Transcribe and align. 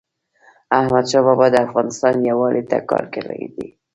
احمدشاه 0.79 1.23
بابا 1.27 1.47
د 1.51 1.55
افغانستان 1.67 2.15
یووالي 2.29 2.63
ته 2.69 2.77
کار 2.89 3.03
کړی 3.15 3.43
دی. 3.55 3.67